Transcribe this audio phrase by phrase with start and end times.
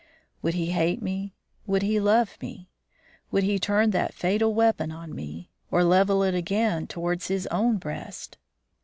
[0.41, 1.35] Would he hate me?
[1.67, 2.71] Would he love me?
[3.29, 7.77] Would he turn that fatal weapon on me, or level it again towards his own
[7.77, 8.39] breast?